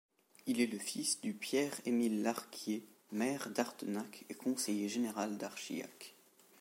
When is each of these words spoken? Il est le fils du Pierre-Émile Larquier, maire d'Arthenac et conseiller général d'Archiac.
Il 0.47 0.59
est 0.61 0.65
le 0.73 0.79
fils 0.79 1.21
du 1.21 1.31
Pierre-Émile 1.31 2.23
Larquier, 2.23 2.81
maire 3.11 3.51
d'Arthenac 3.51 4.25
et 4.29 4.33
conseiller 4.33 4.89
général 4.89 5.37
d'Archiac. 5.37 6.15